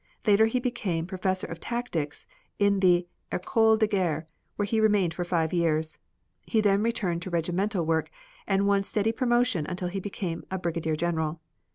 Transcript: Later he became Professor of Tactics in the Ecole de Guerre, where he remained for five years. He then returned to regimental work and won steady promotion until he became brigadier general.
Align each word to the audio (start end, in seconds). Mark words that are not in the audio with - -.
Later 0.25 0.47
he 0.47 0.59
became 0.59 1.05
Professor 1.05 1.45
of 1.45 1.59
Tactics 1.59 2.25
in 2.57 2.79
the 2.79 3.05
Ecole 3.31 3.77
de 3.77 3.85
Guerre, 3.85 4.25
where 4.55 4.65
he 4.65 4.79
remained 4.81 5.13
for 5.13 5.23
five 5.23 5.53
years. 5.53 5.99
He 6.47 6.59
then 6.59 6.81
returned 6.81 7.21
to 7.21 7.29
regimental 7.29 7.85
work 7.85 8.09
and 8.47 8.65
won 8.65 8.83
steady 8.83 9.11
promotion 9.11 9.67
until 9.67 9.89
he 9.89 9.99
became 9.99 10.43
brigadier 10.59 10.95
general. 10.95 11.39